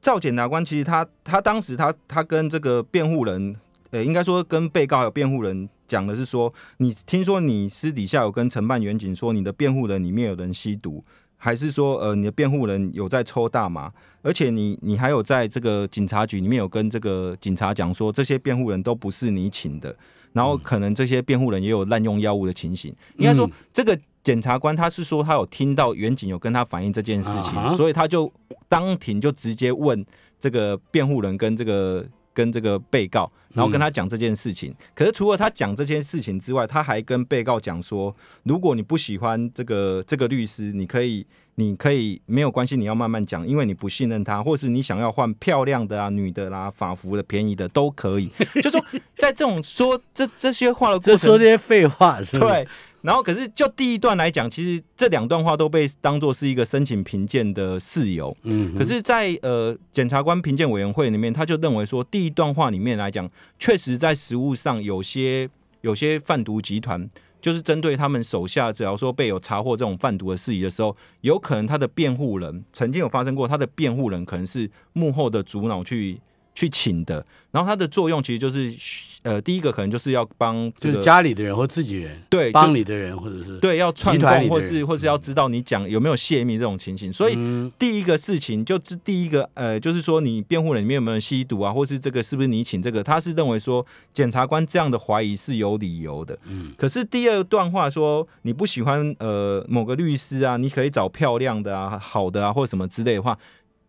[0.02, 3.56] 赵检察官其实他他当时他他跟这个辩护人，
[3.92, 11.04] 呃、应该说跟被告还有辩护人讲的是说，你听说你私底下有跟承办员警说你的辩护人里面有人吸毒，
[11.40, 19.96] 还是说呃你的辩护人有在抽大麻，而且你你还有在这个警察局里面有跟这个警察讲说这些辩护人都不是你请的。
[20.32, 23.52] 然后可能这些辩护人也有滥用药物的情形，应该说嗯。
[23.74, 28.32] 这个检察官他是说他有听到远景有跟他反映这件事情，啊所以他就
[28.68, 30.06] 当庭就直接问
[30.40, 32.06] 这个辩护人跟这个
[32.40, 34.74] 跟这个被告，然后跟他讲这件事情。
[34.96, 41.26] 可是除了他讲这件事情之外，他还跟被告讲说，如果你不喜欢这个这个律师，你可以
[41.56, 48.32] 你可以没有关系，你要慢慢讲，因为你不信任他，或是你想要换漂亮的啊、女的啦、法服的、便宜的都可以。
[48.64, 48.80] 就说
[49.18, 52.48] 在这种说这这些话的过程说这些废话是吧？
[52.48, 52.68] 对，
[53.02, 58.36] 然后可是就第一段来讲，其实这两段话都被当做是一个申请评鉴的事由。
[58.44, 65.50] 嗯，可是在，呃检察官评鉴委员会里面，他就认为说，第一段话里面来讲，确实在实务上有些
[65.82, 67.10] 有些贩毒集团，
[67.42, 76.20] 就是针对他们手下，只要说被有查获这种贩毒的事宜的时候，有可能他的辩护人曾经有发生过，他的辩护人可能是幕后的主脑去
[76.60, 78.76] 去请的，然后它的作用其实就是
[79.24, 87.36] 呃，第一个可能就是要帮这个就是家里的人或自己人，对帮你的人或者是对要串集团里供，或是或是要知道你讲有没有泄密这种情形，所以。
[87.38, 93.02] 嗯第一个事情就是第一个，呃，就是说你辩护人里面有没有吸毒啊，或是这个是不是你请这个？
[93.04, 96.38] 他是认为说检察官这样的怀疑是有理由的。
[96.46, 103.38] 嗯，可是第二段话说你不喜欢呃某个律师啊，你可以找漂亮的啊、好的啊，或者什么之类的话，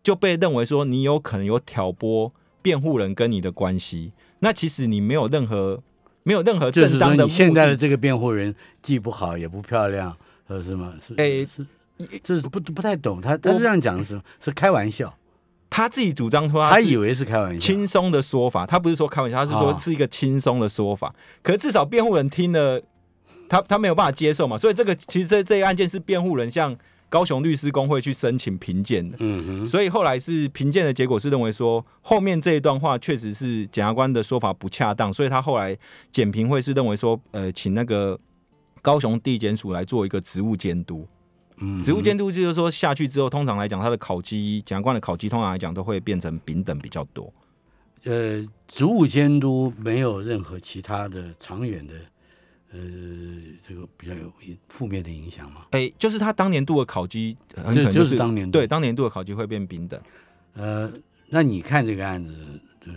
[0.03, 4.13] 就被认为说你有可能有挑拨辩护人跟你的关系。
[4.41, 5.83] 那其实你没有任何
[6.23, 7.77] 没有任何正当的目你现在的的。
[7.77, 10.17] 这个辩护人既不好也不漂亮，
[10.49, 10.95] 呃，是吗？
[11.07, 11.67] 是，哎是，
[12.23, 15.15] 这是不不太懂，他他是这样讲的是是开玩笑，
[15.69, 21.15] 他自己主张说是他以为是开玩笑，轻松的说法，他不是说开玩笑，他是说啊是一个轻松的说法。
[21.43, 22.81] 可是至少辩护人听了，
[23.49, 26.75] 他他没有办法接受嘛，所以这个其实这这个案件是辩护人向
[27.11, 29.19] 高雄律师工会去申请评鉴的。
[29.21, 35.77] 嗯哼，所以后来是评鉴的结果是认为说，后面这一段话确实是检察官的说法不恰当，所以他后来
[36.11, 38.19] 检评会是认为说，呃，请那个
[38.81, 41.07] 高雄地检署来做一个职务监督。
[41.63, 47.31] 嗯职务监督就是说下去之后，通常来讲，他的考绩，检察官的考绩通常来讲都会变成丙等比较多。
[48.05, 51.93] 呃，职务监督没有任何其他的长远的
[52.73, 52.79] 呃
[53.61, 54.33] 这个比较有
[54.69, 55.67] 负面的影响吗？
[55.73, 60.01] 哎、就是他当年度的考绩很可就是当年度对当年度的考绩会变平等。
[60.55, 60.91] 呃，
[61.29, 62.93] 那你看这个案子，呃，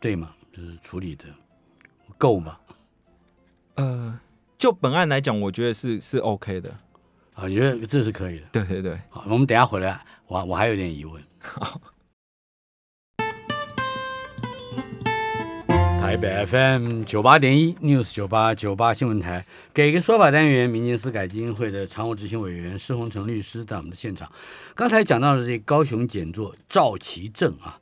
[0.00, 0.34] 对吗？
[0.52, 1.24] 就是处理的
[2.18, 2.58] 够吗？
[3.76, 4.20] 呃，
[4.58, 6.70] 就本案来讲，我觉得是是 OK 的。
[7.34, 8.46] 啊，你觉得这是可以的？
[8.52, 11.22] 对对对，好，我们等一下回来，我我还有点疑问。
[16.12, 24.30] 台北 FM 九八点一 News 九八九八新闻台，给个说法单元，民间司改基金会的常务执行委员施洪成律师在我们的现场。
[24.74, 27.80] 刚才讲到的这高雄检作赵其正啊，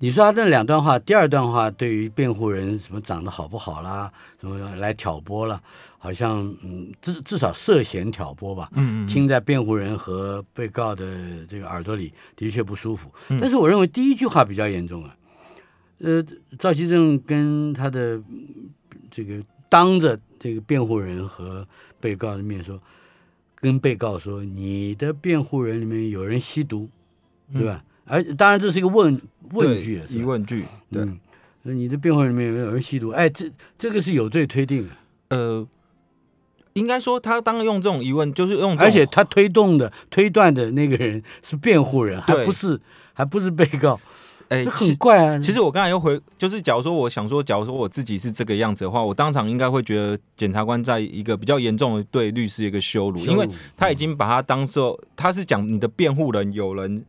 [0.00, 5.62] 你说他这两段话，第二段话对于辩护人什么长得好不好啦，什么来挑拨了，
[5.96, 11.06] 好像嗯至至少涉嫌挑拨吧，嗯听在辩护人和被告的
[11.48, 13.08] 这个耳朵里的确不舒服。
[13.40, 15.14] 但是我认为第一句话比较严重啊，
[16.00, 16.22] 呃，
[16.58, 18.70] 赵其正跟他的嗯
[19.10, 21.66] 这个当着这个辩护人和
[22.00, 22.80] 被告的面说，
[23.56, 26.88] 跟被告说你的辩护人里面有人吸毒，
[27.52, 27.84] 对吧？
[28.06, 29.20] 而当然这是一个问
[29.52, 30.02] 问句？
[30.08, 31.02] 疑问句，对。
[31.02, 31.20] 嗯，
[31.62, 33.10] 你的辩护人里面有没有人吸毒？
[33.10, 34.88] 哎，这这个是有罪推定的，
[35.28, 35.68] 呃，
[36.72, 42.80] 应该说他当用这种疑问，就是用，而且他推动的推断的那个人是辩护人，还不是
[43.12, 44.00] 还不是被告，
[44.50, 45.38] 哎、这很怪啊。
[45.38, 57.04] 其实我刚才又回，就是假如说我想说，假如说我自己是这个样子的话，我当场应该会觉得检察官在一个比较严重的对律师一个羞辱，因为他已经把他当做他是讲你的辩护人有人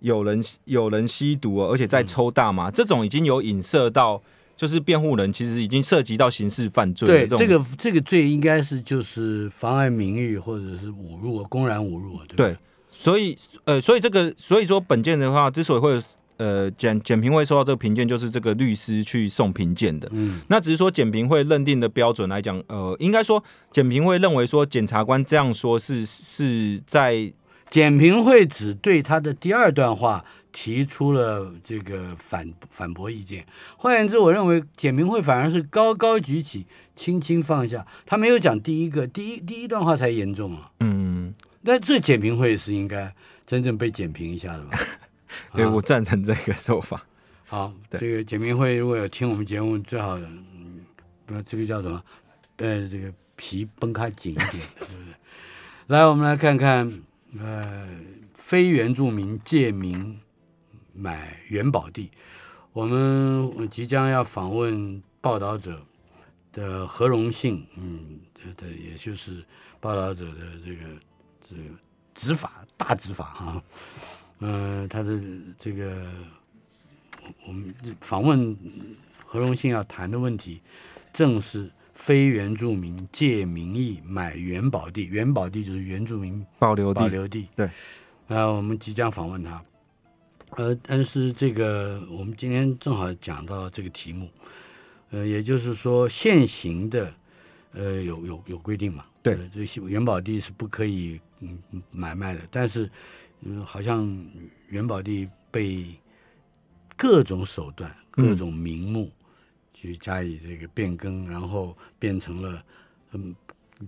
[0.00, 4.20] 有人有人吸毒哦，而且在抽大麻，这种已经有影射到。
[4.58, 12.56] 就是辩护人其实已经涉及到刑事犯罪的对这个这个罪应该是就是妨碍名誉或者是侮辱，公然侮辱，对对，
[12.90, 16.02] 所以呃，所以这个所以说本件的话，之所以会有
[16.38, 20.08] 呃检检评会收到这个评鉴，就是这个律师去送评鉴的。
[20.12, 27.32] 嗯，那只是说检评会认定的标准来讲，呃，应该说检评会认为说检察官这样说是是在
[27.70, 33.44] 检评会只对他的第二段话提出了这个反反驳意见。
[33.76, 40.70] 换言之，我认为检评会反而是高高举起，轻轻放下，他没有讲第一个，第一第一段话才严重啊。
[40.80, 43.12] 嗯，那这检评会是应该
[43.46, 44.78] 真正被检评一下的吧？
[45.54, 47.02] 对啊我赞成这个说法。
[47.48, 50.84] 好，这个简明会如果有听我们节目，最好嗯，
[51.24, 52.02] 不要这个叫什么？
[52.56, 55.14] 呃，这个皮绷开紧一点，对不对？
[55.86, 57.02] 来，我们来看看，
[57.38, 57.88] 呃，
[58.34, 60.18] 非原住民借名
[60.92, 62.10] 买元宝地。
[62.72, 65.80] 我们即将要访问报道者
[66.52, 69.44] 的何荣信，嗯，这这也就是
[69.78, 70.84] 报道者的这个
[71.40, 71.62] 这个
[72.12, 73.62] 执法大执法啊，
[74.40, 75.20] 嗯、他的
[75.58, 76.10] 这个
[77.46, 78.56] 我们访问
[79.24, 80.60] 何荣信要谈的问题，
[81.12, 87.48] 正是非原住民借名义买元宝地，元宝地就是原住民保留地，保留地。
[87.56, 87.70] 对，
[88.28, 89.62] 呃，我们即将访问他。
[90.50, 94.28] 呃，但是这个我们今天正好讲到这个题目，
[95.10, 97.12] 呃，也就是说现行的
[97.72, 99.04] 呃有有有规定嘛？
[99.22, 101.58] 对呃这些元宝地是不可以嗯
[101.90, 102.88] 买卖的，但是
[103.48, 104.04] 嗯、好像
[104.68, 105.86] 元宝地被
[106.96, 109.10] 各种手段、各种名目
[109.72, 112.64] 去加以这个变更，然后变成了
[113.12, 113.34] 嗯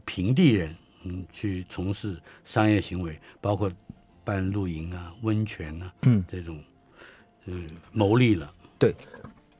[0.04, 3.70] 平地人嗯去从事商业行为，包括
[4.24, 6.62] 办露营啊、温泉啊嗯，这种，
[7.46, 8.54] 嗯，牟利了。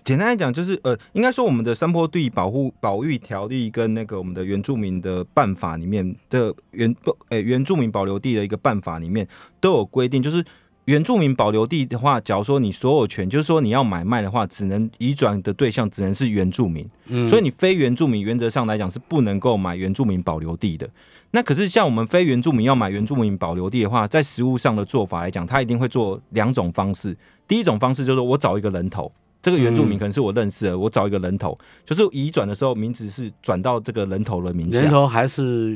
[0.09, 9.29] 简单来讲，就是呃，应该说我们的山坡地保护保育条例跟那个我们的原住民的办法里面的原不呃原住民保留地的一个办法里面
[9.61, 10.43] 都有规定，就是
[10.87, 20.89] 原住民保留地的话，假如说你所有权，就是说你要买卖的话，只能移转的对象只能是原住民，嗯所以你非原住民原则上来讲是不能够买原住民保留地的。
[21.33, 27.15] 那可是像我们非原住民要买原住民保留地的话，在实物上的做法来讲，他一定会做两种方式。
[27.47, 29.13] 第一种方式就是说我找一个人头，
[29.49, 34.79] 这个原住民可能是我认识的，我找一个人头，就是移转的时候名字是转到这个人头的名下。
[34.79, 35.75] 人头还是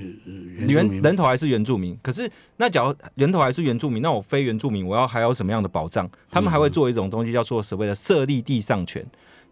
[0.58, 6.06] 原人头还是原住民，可是那假如人头还是原住民，那我非原住民，我要还有什么样的保障？
[6.30, 9.02] 他们还会做一种东西，叫做所谓的设立地上权。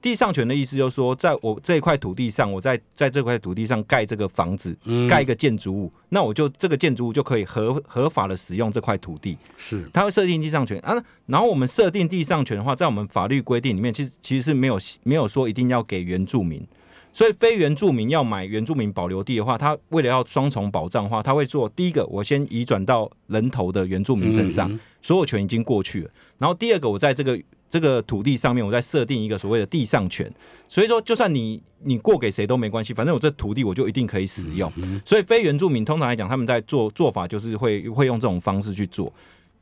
[0.02, 5.06] 地上权的意思就是说，在我这一块土地上，我在在这块土地上盖这个房子，嗯。
[5.06, 9.36] 盖一个建筑物，那我就这个建筑物就可以合合法的使用这块土地。
[9.56, 9.88] 是。
[9.92, 10.94] 它会设定地上权啊，
[11.26, 16.66] 然后我们设定地上权的话，在我们法律规定里面，其实其实是没有没有说一定要给原住民，
[17.12, 24.80] 所以非原住民要买原住民保留地的话，他为了要双重保障的话，他会做第一个，我先移转到人头的原住民身上，嗯。
[25.02, 27.40] 所有权已经过去了，然后第二个，我在这个
[27.70, 30.28] 这个土地上面，我在设定一个所谓的地上权，
[30.68, 34.70] 所以说就算你你过给谁都没关系，反正我这土地我就一定可以使用。
[35.04, 39.12] 所以非原住民通常来讲，他们在做做法就是会会用这种方式去做。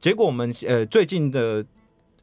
[0.00, 1.62] 结果我们呃最近的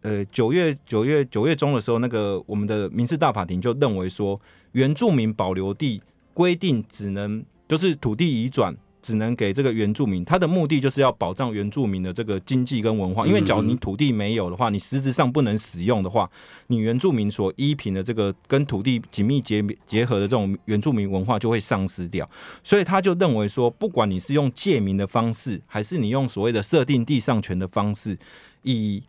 [0.02, 6.02] 呃九月九月九月中的时候，那个我们的民事大法庭就认为说，原住民保留地
[6.34, 8.76] 规定只能就是土地移转。
[9.06, 13.28] 只能给这个原住民，它的目的就是要保障原住民的这个经济跟文化。
[13.28, 16.28] 因为，假如你土地没有的话，你实质上不能使用的话，
[16.68, 22.28] 你原住民所依凭的这个跟土地紧密结结合的这种原住民文化就会丧失掉。
[22.64, 28.18] 所以他就认为说，不管你是用借名的方式，还是你用所谓的设定地上权的方式，
[28.64, 29.04] 以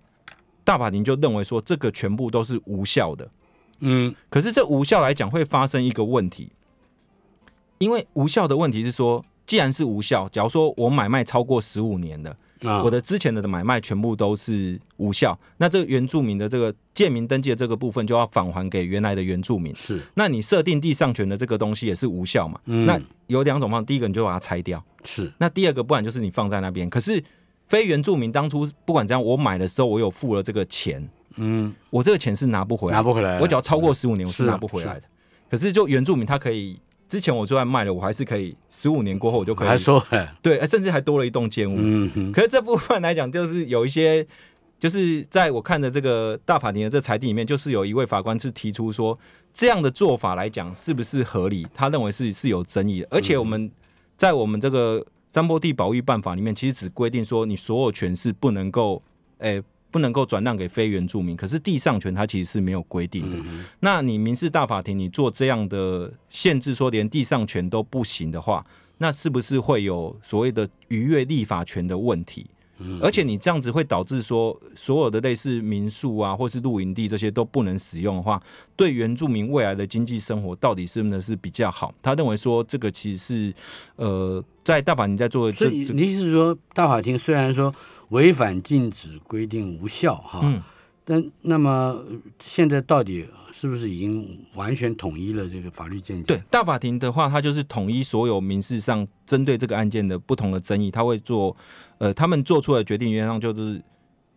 [0.63, 3.31] 大法庭就认为说，这个全部都是无效的。
[3.81, 6.51] 嗯可是这无效来讲，会发生一个问题，
[7.79, 19.75] 因为无效的问题是说，既然是无效，假如说我买卖超过十五年的，啊，我的之前的买卖全部都是无效，那这个原住民的这个建民登记的这个部分就要返还给原来的原住民。
[19.75, 20.03] 是。
[20.15, 22.61] 那你设定地上权的这个东西也是无效嘛？
[22.65, 22.85] 嗯。
[22.87, 25.33] 那有两种方法，第一个你就把它拆掉，是。
[25.39, 26.91] 那第二个不然就是你放在那边。
[26.91, 27.23] 可是
[27.69, 31.73] 非原住民当初不管怎样，我买的时候我有付了这个钱，嗯。
[31.91, 35.03] 我这个钱是拿不回来，拿不回来，我只要超过十五年我是是拿不回来的。
[35.49, 36.77] 可是就原住民他可以，
[37.09, 41.77] 之前我就算卖了，我还是可以十五年过后我就可以还收回来， 对，呃甚至还多了一栋建物。
[41.79, 44.27] 嗯哼可是这部分来讲，就是有一些，
[44.79, 49.17] 就是在我看的这个大法庭的这裁定里面，就是有一位法官是提出说，
[49.55, 51.67] 这样的做法来讲是不是合理？
[51.75, 53.71] 他认为是是有争议的，而且我们
[54.17, 59.03] 在我们这个山坡地保育办法里面，其实只规定说你所有权是不能够，
[59.39, 63.37] 诶、不能够转让给非原住民，可是地上权它其实是没有规定的。
[63.81, 68.65] 那你民事大法庭你做这样的限制，说连地上权都不行的话，
[68.99, 72.47] 那是不是会有所谓的逾越立法权的问题？
[73.01, 78.39] 而且你这样子会导致说，所有的类似民宿啊，或是露营地这些都不能使用的话，
[78.77, 81.95] 对原住民未来的经济生活到底是不是是比较好？
[82.03, 83.55] 他认为说，这个其实是
[83.97, 87.75] 呃，在大法庭在做的你意思是说，大法庭虽然说
[88.11, 90.63] 违反禁止规定无效哈，嗯
[91.09, 92.07] 但那么呃
[92.41, 96.25] 现在到底是不是已经完全统一了这个法律见解？
[96.25, 101.57] 对，大法庭的话，它就是统一所有民事上针对这个案件的不同的争议，他会做，
[101.99, 103.81] 呃，他们做出的决定原则上就是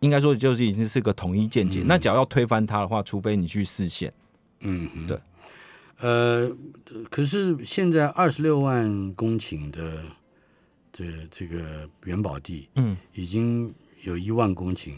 [0.01, 1.81] 应该说就是已经是个统一见解。
[1.85, 4.11] 那只要要推翻它的话，除非你去释宪。
[4.59, 5.17] 嗯，对。
[6.01, 6.49] 呃，
[7.09, 10.03] 可是现在二十六万公顷的
[10.91, 13.73] 这这个元宝地，嗯已经
[14.03, 14.93] 有一万公顷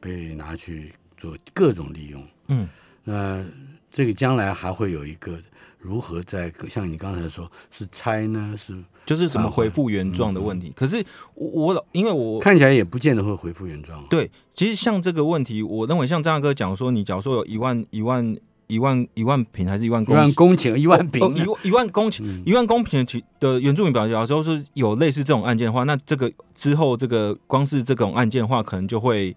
[0.00, 2.26] 被拿去做各种利用。
[2.48, 2.68] 嗯，
[3.04, 3.44] 那
[3.90, 5.38] 这个将来还会有一个
[5.78, 8.54] 如何在像你刚才说，是拆呢？
[8.56, 8.74] 是
[9.06, 10.72] 就是怎么恢复原状的问题。
[10.74, 14.02] 可是我我老因为我看起来也不见得会恢复原状。
[14.08, 18.36] 对，其实像这个问题，我认为像张大哥讲说，你假如说有一万一万
[18.66, 29.34] 一万一万平还是一万一万公顷，一万平一万一万公顷，嗯一万公顷的原住民表，假如说是有类似这种案件的话，那这个之后这个光是这种案件的话，可能就会，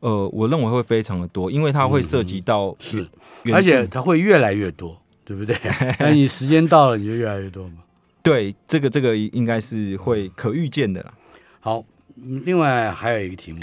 [0.00, 3.08] 呃，我认为会非常的多，因为它会涉及到嗯是
[3.52, 5.56] 而且它会越来越多，对不对？
[6.00, 7.78] 那你时间到了，你就越来越多嘛。
[8.22, 11.12] 对这个这个应该是会可预见的啦。
[11.60, 11.84] 好，
[12.16, 13.60] 嗯另外还有一个题目，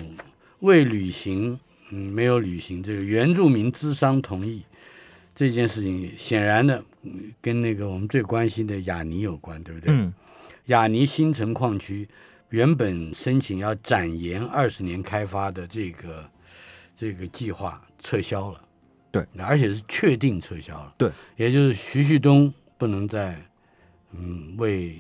[0.60, 1.60] 未履行，
[1.92, 4.64] 嗯，没有履行这个原住民资商同意
[5.36, 9.94] 这件事情，显然的嗯跟那个我们最关心的雅尼有关，对不对？
[9.94, 10.14] 嗯
[10.68, 12.08] 雅尼新城矿区
[12.48, 16.24] 原本申请要展延二十年开发的这个
[16.96, 18.62] 这个计划撤销了，
[19.12, 20.94] 对，而且是确定撤销了。
[20.98, 23.38] 对，也就是徐旭东不能再
[24.12, 24.98] 嗯为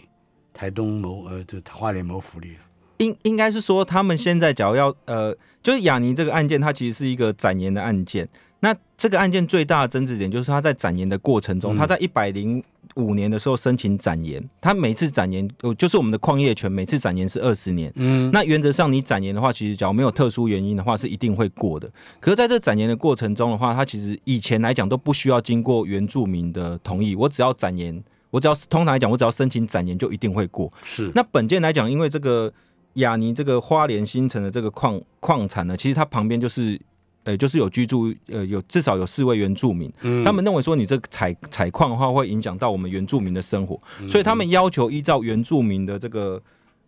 [0.53, 2.59] 台东谋呃这花莲谋福利了。
[2.97, 8.27] 应应该是说，他们现在假如要呃，就是雅尼这个案件，它其实是一个展延的案件。
[8.63, 12.63] 那这个案件最大的争执点就是他在展延的过程中，嗯他在一百零
[12.95, 17.91] 五年的时候申请展延，他每次展延，呃就是我们的矿业权，每次展延是二十年。
[17.95, 21.91] 嗯，那原则上你展延的话，其实假如没有特殊原因的话，是一定会过的。
[22.21, 30.71] 可是在这展延的过程中的话，它其实以前来讲都不需要经过原住民的同意，我只要展延，我只要通常来讲，我只要申请展延就一定会过。
[30.85, 32.49] 是那本件来讲，因为这个
[32.93, 36.79] 雅尼这个花莲新城的这个矿矿产呢，其实它旁边就是。
[37.23, 40.23] 呃，就是有居住，呃，有至少有四位原住民，嗯。
[40.23, 44.09] 他们认为说你这个采采矿的话，会影响到我们原住民的生活，嗯。
[44.09, 46.41] 所以他们要求依照原住民的这个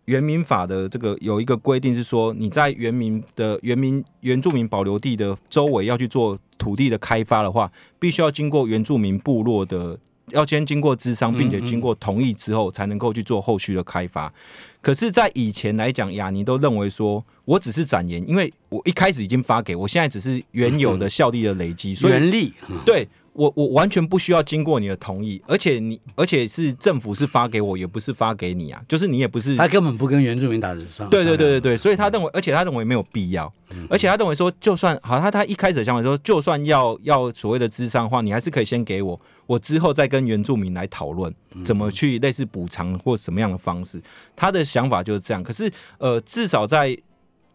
[0.04, 9.98] 原民法的这个有一个规定是说，你在原民的原民原住民保留地的周围要去做土地的开发的话，必须要经过原住民部落的，
[10.30, 14.32] 要先经过咨商，并且经过同意之后，才能够去做后续的开发。
[14.80, 22.76] 可是，在以前来讲，雅尼都认为说，我只是展言，因为我一开始已经发给我，现在只是原有的效力的累积，所以原力，嗯。
[22.84, 29.56] 对我我完全不需要经过你的同意，而且你而且是政府是发给我，也不是发给你啊，就是你也不是。
[29.56, 31.08] 他根本不跟原住民打智商。
[31.10, 44.02] 对对对对对，所以他认为，而且他认为没有必要，嗯而且他认为说，就算好，他他一开始的想法说，就算要要所谓的智商的话，你还是可以先给我，我之后再跟原住民来讨论嗯怎么去类似补偿或什么样的方式。
[44.34, 46.96] 他的想法就是这样，可是呃，至少在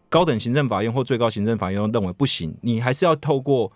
[0.08, 3.72] 高等行政法院或最高行政法院认为不行，你还是要透过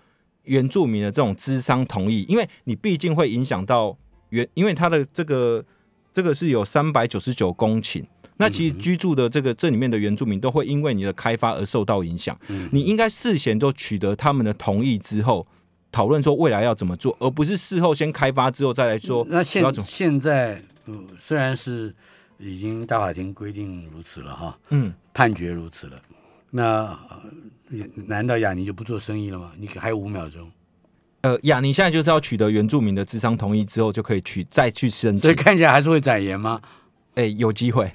[0.47, 3.97] 原住民的这种资商同意，因为你毕竟会影响到
[4.31, 5.65] 原，因为他的这个
[6.13, 8.05] 这个是有三百九十九公顷。
[8.39, 12.69] 那其实居住的这个这里面的原住民都会因为你的开发而受到影响，嗯。
[12.71, 15.47] 你应该事先都取得他们的同意之后，
[15.91, 21.95] 讨论说未来要怎么做，而不是事后先开发之后再来说那现现在，呃，虽然是
[22.39, 25.99] 已经大法庭规定如此了哈，嗯，判决如此了，
[26.57, 27.23] 那、呃
[28.07, 29.53] 难道雅尼就不做生意了吗？
[29.59, 30.49] 你还有五秒钟，
[31.23, 36.61] 呃雅尼现在就是要取得原住民的智商同意之后，就可以去再去申请所以，看起来还是会展延吗？
[37.17, 37.91] 哎、有机会，